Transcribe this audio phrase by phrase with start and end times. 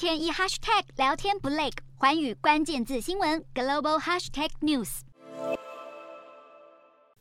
[0.00, 5.00] 天一 hashtag 聊天不累，环宇关键字新闻 global hashtag news。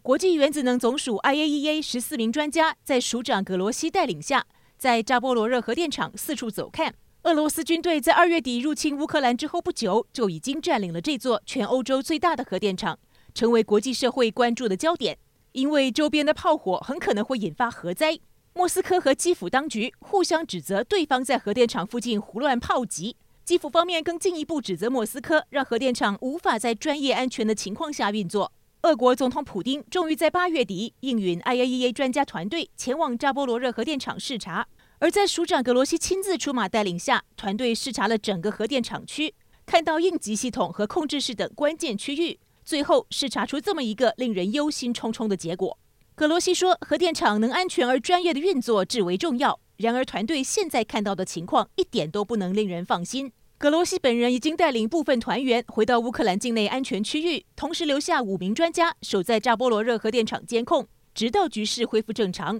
[0.02, 4.48] 国际原子能总署 IAEA 十四名专家在署长葛罗西带领下，
[4.78, 6.96] 在扎波罗热核电厂四处走看。
[7.24, 12.98] 俄罗斯军队在二月底入侵乌克兰之后不久，就已经占领了这座全欧洲最大的核电厂，
[13.34, 15.18] 成为国际社会关注的焦点。
[15.52, 18.18] 因为周边的炮火很可能会引发核灾。
[18.60, 23.16] 莫斯科和基辅当局互相指责对方在核电厂附近胡乱炮击，
[23.46, 28.52] 基辅方面更进一步指责莫斯科让核电厂无法在专业安全的情况下运作。
[28.81, 34.67] 俄国总统普丁终于在八月底应允 IAEA 专家团队前往扎波罗热核电厂视察，
[34.98, 39.34] 而在署长格罗西亲自出马带领下，团队视察了整个核电厂区，
[39.66, 45.78] 看到应急系统和控制室等关键区域，最后视察出这么一个令人忧心忡忡的结果。
[46.20, 49.58] 格罗西说：“核电厂能安全而专业的运作至为重要。
[49.78, 62.59] 然而，团队现在看到的情况一点都不能令人放心。”格罗西本人已经带领部分团员回到乌克兰境内安全区域，同时留下五名专家守在扎波罗热核电厂监控，直到局势恢复正常。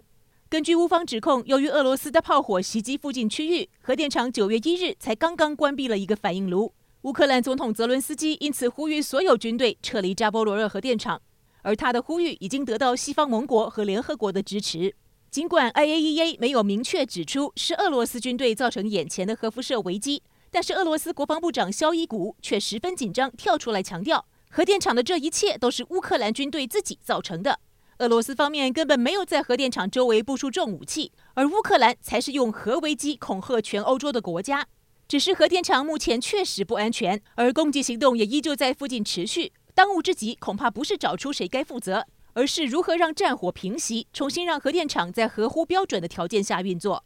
[0.50, 6.72] 根据乌方指控，由于俄罗斯的炮火袭击附近区域，核电厂九月一日才刚刚关闭了一个反应炉。
[7.02, 11.22] 乌克兰总统泽伦斯基因此呼吁所有军队撤离扎波罗热核电厂。
[11.62, 14.96] 而他的呼吁已经得到西方盟国和联合国的支持。
[15.32, 27.60] 尽管 IAEA 没有明确指出是俄罗斯军队造成眼前的核辐射危机，但是俄罗斯国防部长肖伊古却十分紧张，跳出来强调，核电厂的这一切都是乌克兰军队自己造成的。
[28.00, 34.66] 俄罗斯方面根本没有在核电厂周围部署重武器，而乌克兰才是用核危机恐吓全欧洲的国家。
[35.08, 39.52] 只是核电厂目前确实不安全，而攻击行动也依旧在附近持续。
[39.80, 46.98] 当务之急恐怕不是找出谁该负责，而是如何让战火平息，重新让核电厂在合乎标准的条件下运作。